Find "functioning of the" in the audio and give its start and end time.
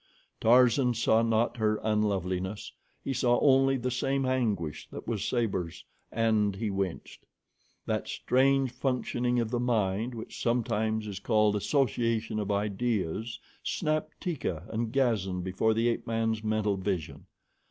8.71-9.59